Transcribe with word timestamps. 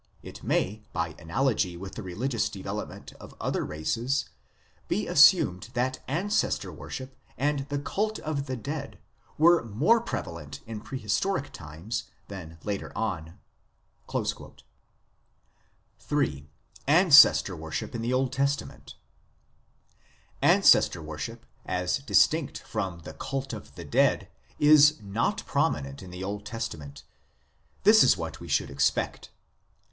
It 0.23 0.41
may, 0.43 0.81
by 0.93 1.09
analogy 1.19 1.77
with 1.77 1.93
the 1.93 2.01
religious 2.01 2.49
develop 2.49 2.89
ment 2.89 3.13
of 3.19 3.35
other 3.39 3.63
races, 3.63 4.31
be 4.87 5.05
assumed 5.07 5.69
that 5.75 5.99
Ancestor 6.07 6.71
worship 6.71 7.15
and 7.37 7.69
the 7.69 7.77
Cult 7.77 8.17
of 8.17 8.47
the 8.47 8.55
Dead 8.57 8.97
were 9.37 9.63
more 9.63 10.01
prevalent 10.01 10.61
in 10.65 10.81
prehistoric 10.81 11.53
times 11.53 12.05
than 12.29 12.57
later 12.63 12.91
on." 12.97 13.37
1 14.11 14.25
III. 16.11 16.49
ANCESTOR 16.87 17.55
WORSHIP 17.55 17.93
IN 17.93 18.01
THE 18.01 18.11
OLD 18.11 18.33
TESTAMENT 18.33 18.95
Ancestor 20.41 21.01
worship, 21.03 21.45
as 21.63 21.99
distinct 21.99 22.57
from 22.57 23.01
the 23.01 23.13
Cult 23.13 23.53
of 23.53 23.75
the 23.75 23.85
Dead 23.85 24.29
is 24.57 24.99
not 25.03 25.45
prominent 25.45 26.01
in 26.01 26.09
the 26.09 26.23
Old 26.23 26.43
Testament; 26.43 27.03
this 27.83 28.01
is 28.03 28.17
what 28.17 28.39
we 28.39 28.47
should 28.47 28.71
expect. 28.71 29.29